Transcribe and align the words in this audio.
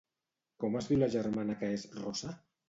Com 0.63 0.77
es 0.79 0.89
diu 0.91 0.99
la 1.01 1.09
germana 1.17 1.59
que 1.61 1.71
és 1.75 1.85
rossa? 2.01 2.35